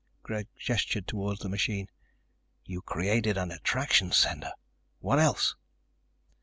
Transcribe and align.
Greg 0.23 0.47
gestured 0.57 1.05
toward 1.07 1.37
the 1.41 1.47
machine. 1.47 1.85
"You 2.65 2.81
created 2.81 3.37
an 3.37 3.51
attraction 3.51 4.11
center. 4.11 4.51
What 4.97 5.19
else?" 5.19 5.53